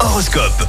[0.00, 0.66] Horoscope.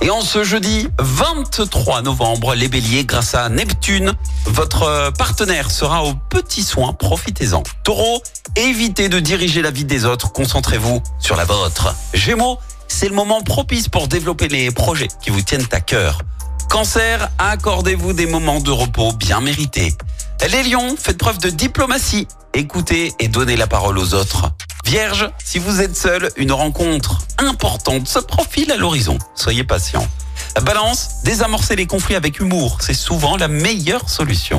[0.00, 4.14] Et en ce jeudi 23 novembre, les béliers, grâce à Neptune,
[4.46, 7.62] votre partenaire sera aux petits soins, profitez-en.
[7.84, 8.22] Taureau,
[8.56, 11.94] évitez de diriger la vie des autres, concentrez-vous sur la vôtre.
[12.14, 12.58] Gémeaux,
[12.88, 16.22] c'est le moment propice pour développer les projets qui vous tiennent à cœur.
[16.70, 19.94] Cancer, accordez-vous des moments de repos bien mérités.
[20.50, 24.50] Les lions, faites preuve de diplomatie, écoutez et donnez la parole aux autres.
[24.92, 29.16] Vierge, si vous êtes seul, une rencontre importante se profile à l'horizon.
[29.34, 30.06] Soyez patient.
[30.60, 34.58] Balance, désamorcez les conflits avec humour, c'est souvent la meilleure solution.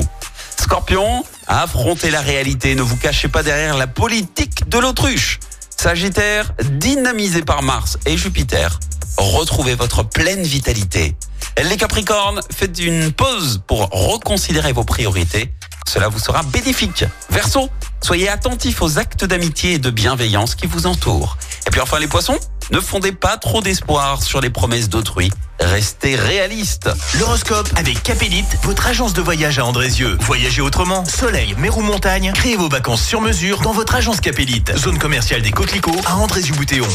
[0.60, 5.38] Scorpion, affrontez la réalité, ne vous cachez pas derrière la politique de l'autruche.
[5.76, 8.80] Sagittaire, dynamisé par Mars et Jupiter,
[9.16, 11.14] retrouvez votre pleine vitalité.
[11.62, 15.54] Les Capricornes, faites une pause pour reconsidérer vos priorités.
[15.86, 17.04] Cela vous sera bénéfique.
[17.30, 17.70] Verseau,
[18.04, 21.38] soyez attentifs aux actes d'amitié et de bienveillance qui vous entourent.
[21.66, 22.38] Et puis enfin les poissons,
[22.70, 25.32] ne fondez pas trop d'espoir sur les promesses d'autrui.
[25.58, 26.90] Restez réaliste.
[27.18, 30.18] L'horoscope avec Capélite, votre agence de voyage à Andrézieux.
[30.20, 34.76] Voyagez autrement, soleil, mer ou montagne, créez vos vacances sur mesure dans votre agence Capélite.
[34.76, 36.86] Zone commerciale des Coquelicots à Andrézieux-Boutéon.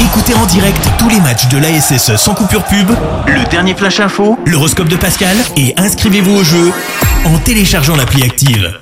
[0.00, 2.90] Écoutez en direct tous les matchs de l'ASSE sans coupure pub,
[3.26, 6.70] le dernier flash info, l'horoscope de Pascal et inscrivez-vous au jeu
[7.24, 8.78] en téléchargeant l'appli active.